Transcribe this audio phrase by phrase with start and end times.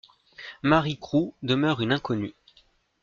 [0.63, 2.33] Marie Crous demeure une inconnue.